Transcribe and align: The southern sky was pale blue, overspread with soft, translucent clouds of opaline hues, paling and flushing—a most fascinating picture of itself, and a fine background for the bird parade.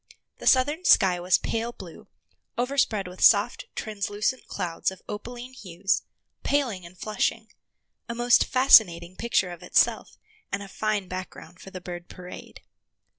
The 0.39 0.47
southern 0.47 0.83
sky 0.83 1.19
was 1.19 1.37
pale 1.37 1.71
blue, 1.71 2.07
overspread 2.57 3.07
with 3.07 3.21
soft, 3.23 3.65
translucent 3.75 4.47
clouds 4.47 4.89
of 4.89 5.03
opaline 5.07 5.53
hues, 5.53 6.01
paling 6.41 6.87
and 6.87 6.97
flushing—a 6.97 8.15
most 8.15 8.45
fascinating 8.45 9.15
picture 9.15 9.51
of 9.51 9.61
itself, 9.61 10.17
and 10.51 10.63
a 10.63 10.67
fine 10.67 11.07
background 11.07 11.59
for 11.59 11.69
the 11.69 11.81
bird 11.81 12.09
parade. 12.09 12.61